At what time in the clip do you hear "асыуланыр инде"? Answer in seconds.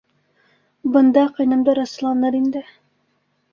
1.83-2.65